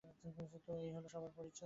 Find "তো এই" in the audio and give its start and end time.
0.03-0.89